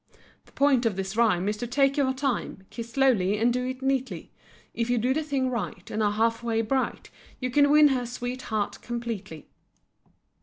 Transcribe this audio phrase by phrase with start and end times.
[0.47, 3.83] The point of this rhyme is to take your time, Kiss slowly and do it
[3.83, 4.31] neatly;
[4.73, 8.41] If you do the thing right and are halfway bright, You can win her sweet
[8.49, 9.47] heart completely.